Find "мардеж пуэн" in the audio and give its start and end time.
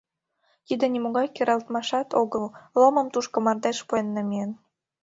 3.45-4.07